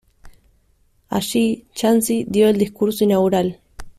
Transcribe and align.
Allí, 1.09 1.67
Yancy 1.75 2.23
dio 2.27 2.49
el 2.49 2.57
discurso 2.57 3.03
inaugural. 3.03 3.59